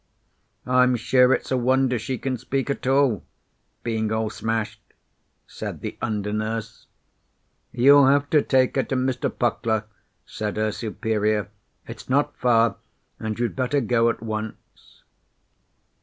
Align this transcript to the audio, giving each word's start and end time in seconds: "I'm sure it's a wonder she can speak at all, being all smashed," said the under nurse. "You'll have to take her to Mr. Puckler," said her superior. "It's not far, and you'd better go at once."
"I'm 0.65 0.95
sure 0.95 1.31
it's 1.31 1.51
a 1.51 1.57
wonder 1.57 1.99
she 1.99 2.17
can 2.17 2.35
speak 2.39 2.71
at 2.71 2.87
all, 2.87 3.23
being 3.83 4.11
all 4.11 4.31
smashed," 4.31 4.81
said 5.45 5.81
the 5.81 5.95
under 6.01 6.33
nurse. 6.33 6.87
"You'll 7.71 8.07
have 8.07 8.27
to 8.31 8.41
take 8.41 8.75
her 8.77 8.81
to 8.85 8.95
Mr. 8.95 9.29
Puckler," 9.29 9.83
said 10.25 10.57
her 10.57 10.71
superior. 10.71 11.49
"It's 11.87 12.09
not 12.09 12.35
far, 12.35 12.77
and 13.19 13.37
you'd 13.37 13.55
better 13.55 13.79
go 13.79 14.09
at 14.09 14.23
once." 14.23 15.03